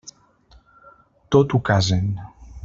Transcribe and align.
Tot 1.37 1.55
ho 1.59 1.63
casen. 1.71 2.09